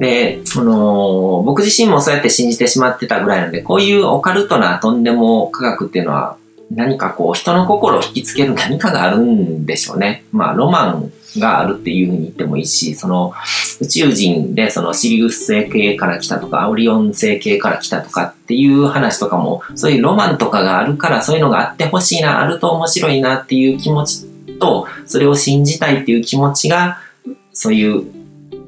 [0.00, 6.38] で、その、僕自身もそうやって信じてしまってたぐらいなんで、こういうオカルトなとんでも科学っていうのは、
[6.70, 10.24] 何かこう、人の心を引きつける何かがあるんでしょうね。
[10.32, 13.34] まあ、ロマンがあるっていうふうに言ってもいいし、その
[13.80, 24.24] 宇宙人でそのシリウス星系から来たとか、アオリオン星系から来たとかっていう話とかも、そういうロマンとかがあるから、そういうのがあってほしいな、あると面白いなっていう気持ち
[24.58, 26.98] と、それを信じたいっていう気持ちが、
[27.52, 28.19] そういう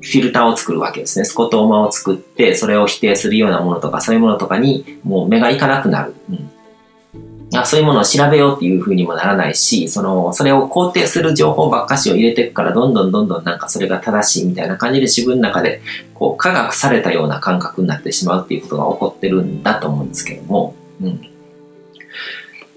[0.02, 1.24] フィルターを作るわけですね。
[1.24, 6.14] スコトーマを作って、それを否定するようなものとか、そういうものとかにもう目がいかなくなる。
[6.30, 6.52] うん
[7.54, 15.82] あそういうものを調べようっていう風にもならないし、その、それを肯定する情報ばっかしを入れていくから、どんどんどんどんなんかそれが正しいみたいな感じで自分の中で、
[16.14, 21.20] こう、科学されたような感覚になってしまうっていうことが起こってるんだと思うんですけども、うん。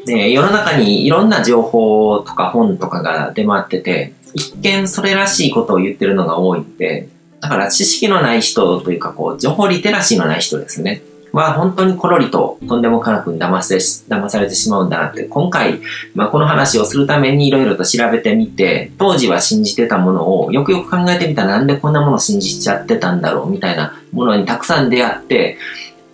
[0.05, 7.07] で、世の中にいろんな情報とか本とかが出回ってて、一見それらしいことを言ってるのが多いんで、
[7.45, 11.03] だから知識のない人というか、こう、情報リテラシーのない人ですね。
[11.31, 15.81] は本当にコロリととんでも科学に騙せ騙されてしまうんだなって、今回、
[16.15, 25.57] まあ、この話をするためにいろいろと調べてみて、当時は信じてたものをよくよく考えてみたらなんでこんなもの信じちゃってたんだろうみたいなものにたくさん出会って、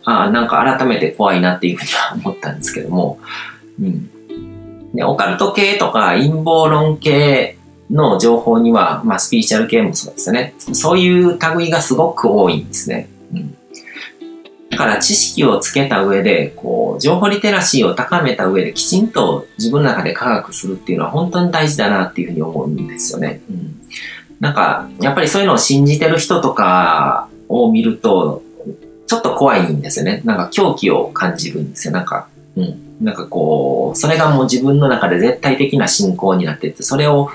[0.04, 3.20] ああ、なんか改めて怖いなっていうふうには思ったんですけども、
[3.80, 4.10] うん。
[4.94, 7.58] で、オカルト系とか陰謀論系
[7.92, 10.54] の情報には、まあスピーチャル系もそうですね。
[10.58, 13.10] そういう類がすごく多いんですね。
[13.34, 13.56] うん。
[14.70, 23.42] だから知識をつけた上で、こう、情報リテラシーを高めた上できちんと自分の中で科学するっていうのは本当に大事だなっていうふうに思うんですよね。
[23.50, 23.76] うん。
[24.40, 28.42] なんか、やっぱりそういうのを信じてる人とかを見ると、
[29.06, 30.22] ちょっと怖いんですよね。
[30.24, 31.94] なんか狂気を感じるんですよ。
[31.94, 32.80] なんか、うん。
[33.02, 37.30] なんかこう、それがもう自分の中で絶対的な信仰になってて、それを、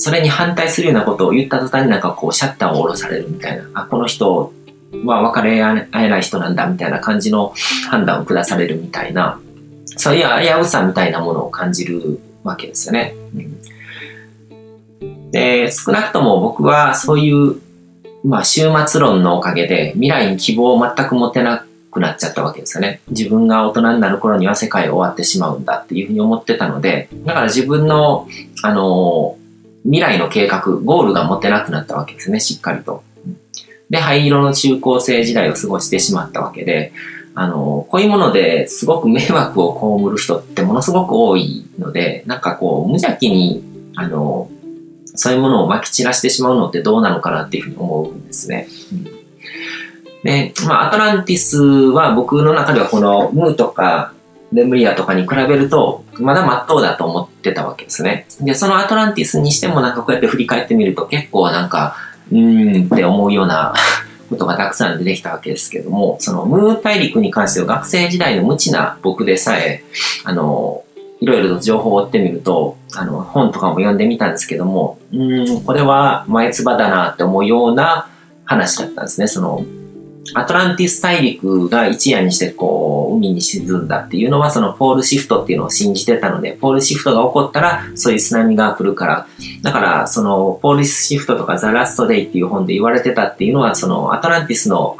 [0.00, 3.68] それに反対するようなことを言った途端になんかこうシャッターを下ろされるみたいな。
[3.74, 4.52] あ、この人
[4.92, 7.54] まあ、別れ合えない人なんだみたいな感じの
[7.90, 9.40] 判断を下されるみたいな、
[9.96, 13.14] そういう危うさみたいなものを感じるわけですよね。
[15.00, 17.60] うん、で、少なくとも僕はそういう、
[18.24, 23.00] まあ、終末論のおかげで未来に希望を全く持てなくなっちゃったわけですよね。
[23.10, 28.26] 自分が大人になる頃には世界終わってしまうんだっていうふうに思ってたので、だから自分の、
[28.62, 29.36] あの、
[29.84, 33.02] 未来の計画、ゴールが持てなくなったわけですね、しっかりと。
[33.88, 36.92] で、灰色の中高生時代を過ごしてしまったわけで、
[37.34, 43.64] あの、こういうものですごく迷惑を被る人ってものすごく多いので、なんかこう、無邪気に、
[43.96, 44.50] あの、
[45.14, 48.68] そういうものを撒き散らしてしまうのってどうなのかなっていうふうに思うんですね。
[50.22, 54.12] で、まあ、アトランティスは僕の中ではこのムーとか
[54.52, 58.26] レムリアとかに比べると、まだ真っ当だと思ってたわけですね。
[58.40, 61.96] で、そのアトランティスにしてもなんかこうやって振り返ってみると結構なんか、
[62.32, 63.74] うーんって思うような
[64.28, 69.82] ことがたくさん出てきたわけですけども、そのムー大陸に関しては学生時代の無知な僕でさえ、
[70.24, 70.82] あの、
[71.20, 78.08] いろいろと情報を追ってみると、あの、本とかも読んでみたんですけども、うん、これは前唾だなって思うような
[78.44, 79.28] 話だったんですね。
[79.28, 79.64] その、
[80.34, 89.26] アトランティス大陸が一夜にしてこう、海に沈んだっていうのは、そのポールシフトっていうのを信じてたので、ポールシフトが起こったら、そういう津波が来るから、
[89.62, 94.96] だから、その、ポールシフトとかザ・ラスト・デイっていう本で言われてたっていうのは、その、アトランティスの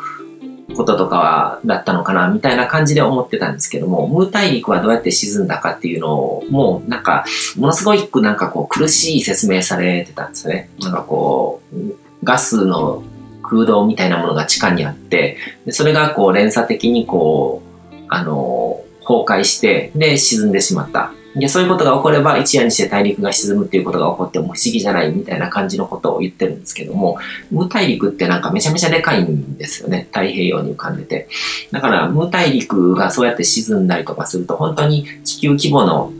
[0.76, 7.25] こととかは、だったのかな、みたいな感じで思ってたんですけども、ムー大陸はどうやって沈んだかっていうのを、もう、なんか、
[7.56, 10.70] ものすごいなんかこう、苦しい説明されてたんですよね。
[10.80, 11.76] なんかこう、
[12.25, 13.03] ガスの
[13.50, 17.62] 空洞みたいなものが地下にあって、でそれがこう連鎖的にこ
[17.92, 21.12] う、あの崩壊して、で、沈んでしまった。
[21.34, 27.18] で、そういうことが起これば一夜にして大陸が沈むっていうことが起こっても不思議じゃないみたいな感じのことを言ってるんですけども、
[27.50, 30.08] 無大陸ってなんかめちゃめちゃでかいんですよね。
[30.12, 31.28] 太平洋に浮かんでて。
[31.70, 36.12] だから無大陸がそうやって沈んだりとかすると本当に地球規模の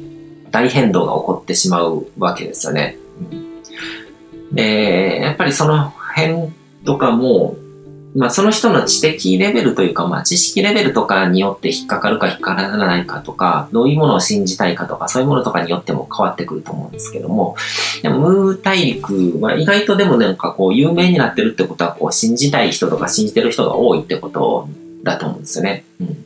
[0.53, 2.97] 大変動が起こってしまうわけですよね。
[4.53, 6.53] で、やっぱりその辺
[6.85, 7.57] とかも、
[8.15, 17.57] まあその人の知的レベルというか、まあ知識レベルとかによって引っかかるか引っかからないかとか、どういうものを信じたいかとか、そういうものとかによっても変わってくると思うんですけども、
[18.03, 24.69] でもムー大陸は意外とでもなんかこう有名になってるってことは、こう信じたい人とか信じてる人が多いってこと
[25.05, 25.85] だと思うんですよね。
[26.01, 26.25] うん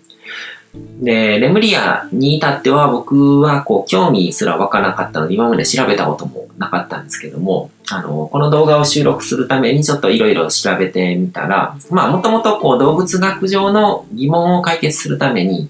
[1.00, 15.68] で、レムリアに至っては僕はこう興味すら湧からなかったので今まで調べたこともなかったんですけども、あの、この動画を収録するためにちょっといろいろ調べてみたら、まあもともとこう動物学上の疑問を解決するために、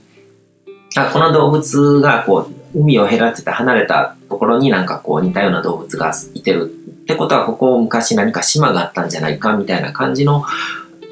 [0.96, 6.70] あこの動物がこう海を隔てて離れたところになんかこう似たような動物がいてる
[7.02, 10.44] ってことはここ昔何か島があったんじゃないかみたいな感じの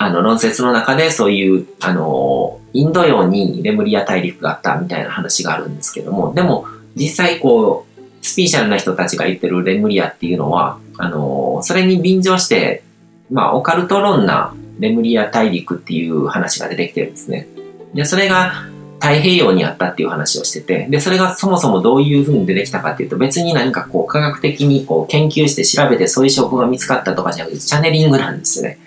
[0.02, 6.66] あの、論説の中でそういう、あの、インド洋にレムリア大陸があったみたいな話があるんですけども、でも、
[6.96, 7.91] 実際こう、
[8.22, 12.82] スピーシャルな人たちが言ってるレムリアっていうのは、あの、それに便乗して、
[13.30, 17.48] まあ、オカルト論なレムリア大陸っていう話が出てきてるんですね。
[17.94, 18.64] で、それが
[19.00, 28.78] 太平洋にあったっていう話をしてて、で、それがそもそもどういう風に出てきたかっていうと、別に何かこう科学的にこう研究して調べてそういう証拠が見つかったとかじゃなくて、チャネリングなんですよね。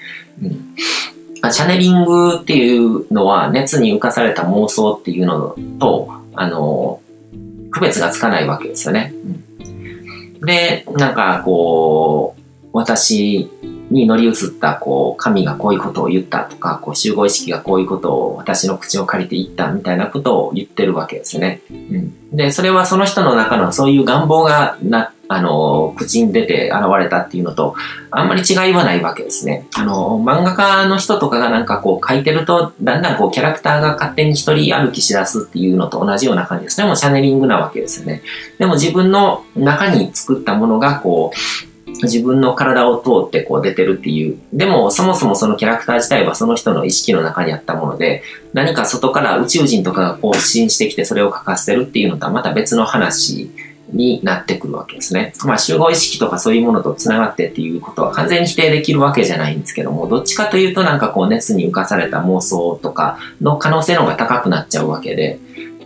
[0.41, 0.75] うん。
[1.51, 7.01] チャネリングっていうのは熱に浮かされた妄想っていうのと、あの、
[7.75, 9.13] 区別がつかないわけですよね。
[10.39, 12.41] うん、で、なんかこう、
[12.71, 13.49] 私
[13.89, 21.61] に乗り移った、こう、神がこういうことを言ったとか、こう、集合意識がこういうことを私の口を借りて言ったみたいなことを言ってるわけですね。
[21.69, 22.35] うん。
[22.35, 27.75] で、それはその人の中のそういう願望がな、あの、口に出て現れたっていうのと、
[28.11, 29.67] あんまり違いはないわけですね。
[29.75, 36.77] あの、漫画家の人とかがなんかこう書いてると、だんだんこうキャラクターが勝手に一人歩きしだすっていうのと同じような感じです。
[36.77, 38.21] でもうチャネリングなわけですよね。
[38.59, 41.37] でも自分の中に作ったものがこう、
[42.03, 44.37] 自分の体を通ってこう出てるっていう。
[44.53, 48.23] でも、そもそもそのキャラクター自体はその人の意識の中にあったもので、
[48.53, 53.51] 何か外から宇宙人とかがこう進してきてそれを書かせるっていうのとはまた別の話
[53.89, 55.33] になってくるわけですね。
[55.45, 65.39] まあ、集合意識とかそういうものと繋がってっていうことは完全に否定できるわけじゃないんですけども、どっちかというとなんかこう熱に浮かされた妄想とかの可能性の方が高くなっちゃうわけで、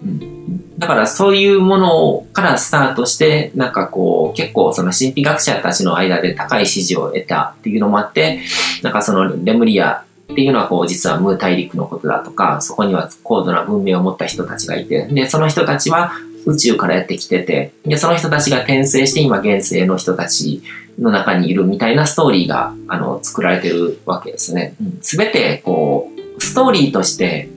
[0.04, 0.40] うん
[0.80, 8.40] だからそういうものからスタートして、なんかこう、結構その神秘学者たちの間で高い支持を得たっていうのもあって、
[8.82, 16.14] なんかそのレムリアっていうのはこう実はムー大陸のことだとか、そこには高度な文明を持った人たちがいて、で、その人たちは
[16.46, 20.62] 宇宙からやってきてて、で、その人たちが転生して今現世の人たち
[20.98, 24.76] の中にいるみたいなストーリーが、あの、作られてるわけですね。
[25.02, 27.50] す、べ、て、こう、ストーリーとして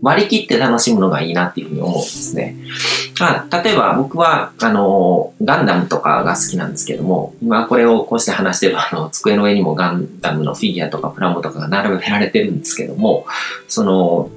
[0.00, 2.56] 割り切って楽しむのがいいなっていうふうに思うんですね。
[3.20, 13.26] まあ、例えば僕は、あの、ガンダムとかが好きなんですけども、今これをこうして話してるあの、机の上にもガンダムのフィギュアとかプラモとかが並べられてるんですけども、
[13.66, 14.30] その、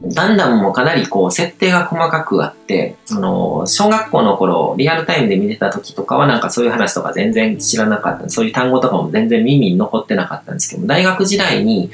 [0.00, 11.90] ガンダムもかなりこう、設定が細かくあって、その、小学校の頃、リアルタイムで見てた時とかはなんかそういう話とか全然知らなかったそういう単語とかも全然耳に残ってなかったんですけど、大学時代に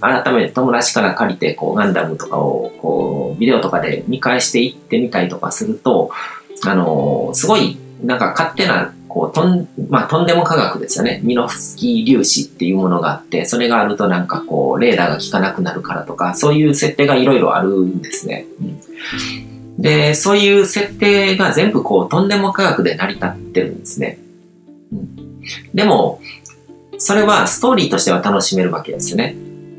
[0.00, 6.10] 改めて友達から借りて、こう、ガンダムとかを、こう、ビデオとかで見返していってみたりとかすると、
[6.64, 11.20] あの、すごい、なんか勝手なこう、とん、まあ、とんでも科学ですよね。
[11.24, 18.46] ミノフスキー粒子っていうものがあって、それがあるとなんかこう、レーダーが効かなくなるからとか、そういう設定がいろいろあるんですね。
[18.60, 24.20] うん、で、そういう設定が全部こう、とんでも科学で成り立ってるんですね。
[24.92, 25.08] うん、
[25.74, 26.20] でも、
[26.98, 29.34] それはストーリーとしては楽しめるわけですよね。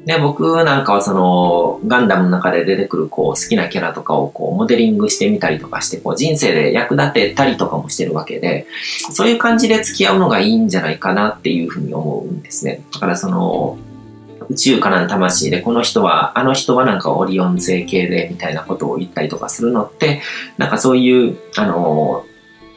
[0.09, 8.65] で、僕なんかはその、ガンダムの中で出てくるこう、好きなキャラとかをこう、モデリングしてみたりとかして、こう、人生で役立てたりとかもしてるわけで、
[9.13, 12.81] そういう感じで付き合うのがいいんじゃないかなっていうふうに思うんですね。
[12.91, 13.77] だからその、
[14.49, 20.23] 宇宙からの魂で、この人は、あの人はなんかオリオン星系で、みたいなことを言ったりとかするのって、
[20.57, 22.25] なんかそういう、あの、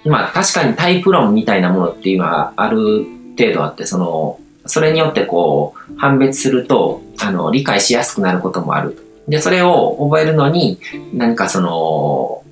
[0.05, 3.07] まあ確かにタイプ論みたいなものっていうのはある
[3.39, 8.99] 程度あって、その、それによってこう、判別すると、あの、理解しやすくなることもある。
[9.29, 10.79] で、それを覚えるのに、
[11.13, 12.43] 何かその、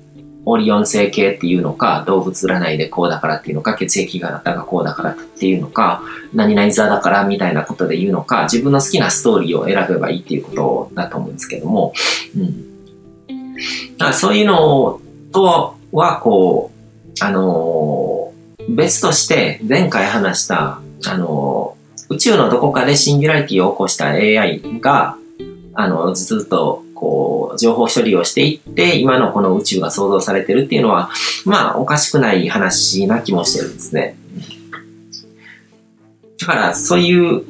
[0.45, 6.03] オリオン星系っていうのか、動物占いでこうだからっていうのか、血液型がこうだからっていうのか、
[6.33, 11.93] 何々座だからみたいなことで言うのか、自分の好きなストーリーを選べばいいっていうことだと思うんですけども、
[12.35, 12.71] うん。
[13.97, 14.99] だからそういうの
[15.31, 21.75] とは、こう、あのー、別として前回話した、あの
[22.11, 25.17] 宇宙のどこかでシンギュラリティを起こした AI が、
[25.73, 31.09] あの、ずっと、こう、情報処理をしていって、今のこの宇宙が創造されてるっていうのは、
[31.45, 34.17] まあ、おかしくない話な気もしてるんですね。
[36.37, 37.43] だから、そういう、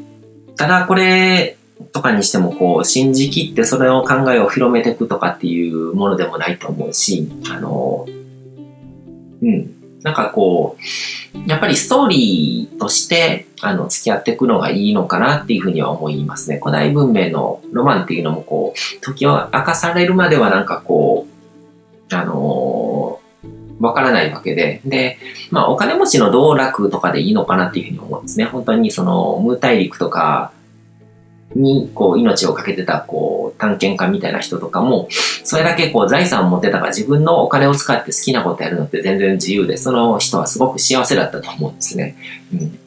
[0.55, 1.57] ただこれ
[1.91, 8.05] とかにしても、こう、信じきってそれを考えを広めていくとかっていうものでもないと思うし、あの、
[9.41, 9.80] うん。
[10.03, 16.59] なんかこう、やっぱりストーリーとして、あの、付き合っていくのがいいのかなっていうふうには思いますね。
[16.61, 21.27] 古代文明のロマンっていうのもこう、時を明かされるまではなんかこ
[22.11, 24.81] う、あのー、わからないわけで。
[24.85, 25.17] で、
[25.49, 28.45] まあお金持ちの道楽とかでいいのかなっていうふうに思うんですね。
[28.45, 30.51] 本当にその、ムー大陸とか、
[31.55, 35.07] に、こう、命をかけてた、こう、探検家みたいな人とかも、
[35.43, 42.15] それだけこう、財産を持ってたから自分のお金を使って好きなことやるのって全然自由で、その人はすごく幸せだったと思うんですね。
[42.53, 42.79] うん。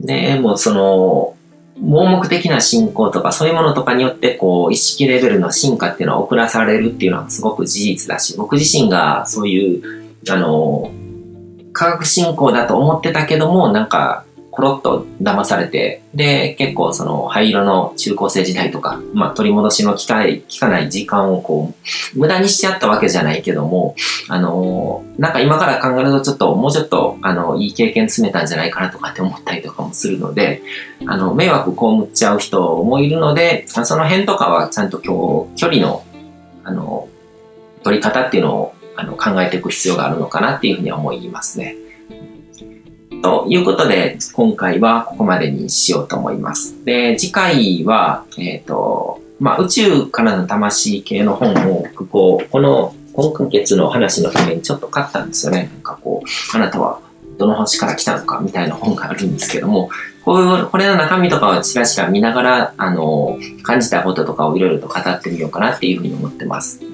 [0.00, 1.34] で、もうその、
[1.80, 10.92] 盲目的な信仰とかそういうものとかによってこう意識レベルの進化っていうのは遅らされるっていうのはすごく事実だし僕自身がそういうあの
[11.72, 21.74] 科学進行だと思ってたけどもなんかコロッと騙されて、で、結構その灰色の中高生時代とか、まあ取り戻しの機会、効かない時間をこ
[22.14, 23.96] う、無駄にしちゃったわけじゃないけども、
[24.28, 30.62] あのなんか今から考えるとちょっと、もうちょっと、あの、いい経験積めたんじゃないかなとかって思ったりとかもするので、
[31.06, 36.04] あの、迷惑被っちゃう人もいるので、その辺とかはちゃんと今日、距離の、
[36.62, 37.08] あの、
[37.82, 41.76] 取り方っていうのをあの考えていく必要があるのかなっていうふうには思いますね。
[43.24, 46.84] ということで、今回はここまでにしようと思います。
[46.84, 55.70] で、次回は、えっ、ー、と、まあ、宇宙からの魂系の本を、こう、この今月の話のためにちょっと買ったんですよね。
[55.72, 57.00] なんかこう、あなたは
[57.38, 59.88] どの星から来たのかみたいな本があるんですけども、
[60.22, 66.93] こういう、これの中身とかをちらちら見ながら、あの、感じたこととかをいろいろと語ってみようかなっていうふうに思ってます。